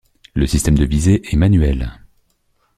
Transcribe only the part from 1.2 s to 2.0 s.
est manuel.